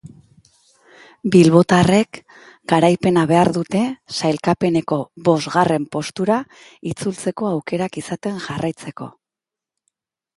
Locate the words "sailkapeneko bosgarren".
4.21-5.85